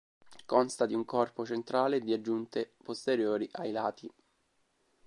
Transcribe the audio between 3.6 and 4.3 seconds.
lati.